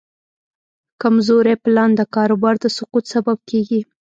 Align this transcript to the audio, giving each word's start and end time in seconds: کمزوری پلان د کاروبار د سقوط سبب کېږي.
کمزوری 1.01 1.55
پلان 1.63 1.89
د 1.95 2.01
کاروبار 2.15 2.55
د 2.63 2.65
سقوط 2.77 3.05
سبب 3.13 3.37
کېږي. 3.49 3.81